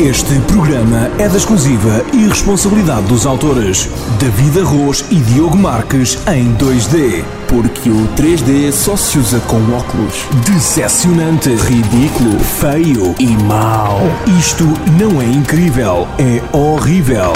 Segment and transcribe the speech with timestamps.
[0.00, 3.88] Este programa é da exclusiva e responsabilidade dos autores
[4.20, 7.24] David Arroz e Diogo Marques em 2D.
[7.48, 10.24] Porque o 3D só se usa com óculos.
[10.46, 13.98] Decepcionante, ridículo, feio e mau.
[14.38, 14.66] Isto
[15.00, 17.32] não é incrível, é horrível.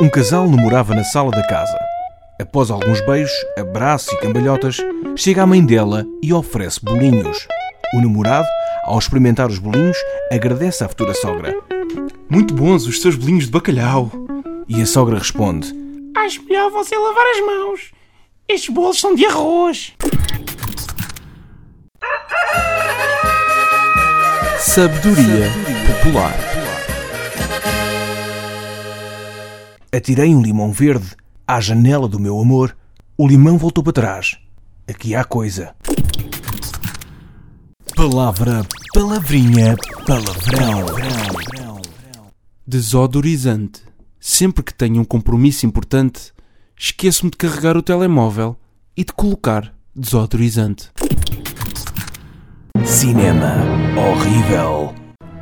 [0.00, 1.78] Um casal namorava na sala da casa.
[2.40, 4.78] Após alguns beijos, abraços e cambalhotas,
[5.16, 7.46] chega a mãe dela e oferece bolinhos.
[7.94, 8.46] O namorado,
[8.84, 9.96] ao experimentar os bolinhos,
[10.30, 11.56] agradece à futura sogra.
[12.28, 14.12] Muito bons os seus bolinhos de bacalhau.
[14.68, 15.72] E a sogra responde:
[16.14, 17.92] Acho melhor você lavar as mãos.
[18.46, 19.94] Estes bolos são de arroz.
[24.58, 25.46] Sabedoria
[25.86, 26.34] popular.
[29.90, 32.76] Atirei um limão verde à janela do meu amor.
[33.16, 34.36] O limão voltou para trás.
[34.86, 35.74] Aqui há coisa.
[37.98, 39.74] Palavra, palavrinha,
[40.06, 40.86] palavrão.
[42.64, 43.82] Desodorizante.
[44.20, 46.32] Sempre que tenho um compromisso importante,
[46.78, 48.56] esqueço-me de carregar o telemóvel
[48.96, 50.90] e de colocar desodorizante.
[52.84, 53.56] Cinema
[53.96, 54.94] horrível.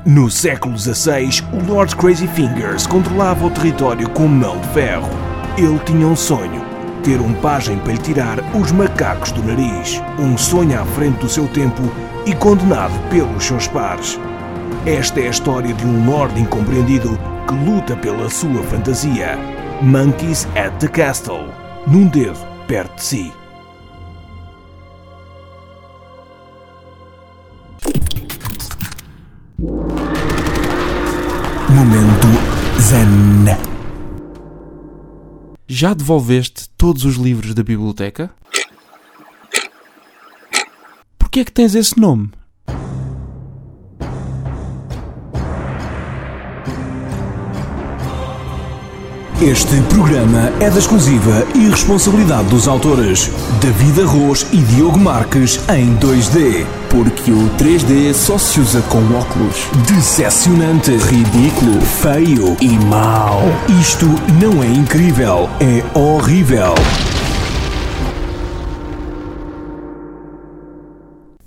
[0.07, 5.11] No século XVI, o Lord Crazy Fingers controlava o território com mão de ferro.
[5.59, 6.65] Ele tinha um sonho:
[7.05, 10.01] ter um pajem para lhe tirar os macacos do nariz.
[10.19, 11.83] Um sonho à frente do seu tempo
[12.27, 14.19] e condenado pelos seus pares.
[14.85, 19.39] Esta é a história de um Lord incompreendido que luta pela sua fantasia.
[19.81, 21.49] Monkeys at the Castle.
[21.87, 23.33] Num dedo perto de si.
[31.71, 32.27] Momento
[32.81, 33.57] Zen.
[35.69, 38.31] Já devolveste todos os livros da biblioteca?
[41.37, 42.31] Porquê é que tens esse nome?
[49.43, 53.31] Este programa é da exclusiva e responsabilidade dos autores
[53.61, 56.65] David Arroz e Diogo Marques em 2D.
[56.89, 59.69] Porque o 3D só se usa com óculos.
[59.87, 63.43] Decepcionante, ridículo, feio e mau.
[63.79, 64.07] Isto
[64.41, 66.75] não é incrível, é horrível.